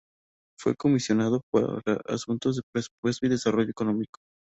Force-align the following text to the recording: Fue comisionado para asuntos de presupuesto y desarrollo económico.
Fue 0.59 0.73
comisionado 0.75 1.41
para 1.51 1.77
asuntos 2.07 2.55
de 2.55 2.63
presupuesto 2.73 3.27
y 3.27 3.29
desarrollo 3.29 3.69
económico. 3.69 4.17